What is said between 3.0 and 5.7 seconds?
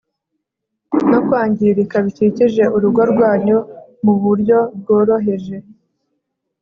rwanyu mu buryo bworoheje…